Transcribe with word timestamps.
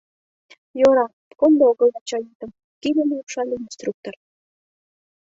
—Йӧра, 0.79 1.05
кондо 1.39 1.63
огыла 1.71 1.99
чаетым,— 2.09 2.51
кидым 2.81 3.09
лупшале 3.15 3.55
инструктор. 3.63 4.15